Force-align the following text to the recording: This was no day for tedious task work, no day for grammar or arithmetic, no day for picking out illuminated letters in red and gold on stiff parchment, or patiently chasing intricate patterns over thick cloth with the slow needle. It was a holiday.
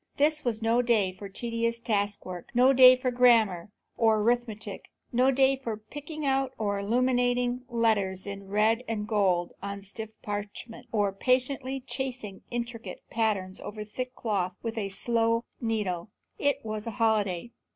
This 0.17 0.43
was 0.43 0.63
no 0.63 0.81
day 0.81 1.11
for 1.13 1.29
tedious 1.29 1.79
task 1.79 2.25
work, 2.25 2.49
no 2.55 2.73
day 2.73 2.95
for 2.95 3.11
grammar 3.11 3.69
or 3.95 4.17
arithmetic, 4.19 4.85
no 5.11 5.29
day 5.29 5.55
for 5.55 5.77
picking 5.77 6.25
out 6.25 6.55
illuminated 6.59 7.59
letters 7.69 8.25
in 8.25 8.47
red 8.47 8.83
and 8.87 9.07
gold 9.07 9.53
on 9.61 9.83
stiff 9.83 10.09
parchment, 10.23 10.87
or 10.91 11.11
patiently 11.13 11.81
chasing 11.81 12.41
intricate 12.49 13.03
patterns 13.11 13.59
over 13.59 13.83
thick 13.85 14.15
cloth 14.15 14.53
with 14.63 14.73
the 14.73 14.89
slow 14.89 15.43
needle. 15.59 16.09
It 16.39 16.65
was 16.65 16.87
a 16.87 16.91
holiday. 16.97 17.51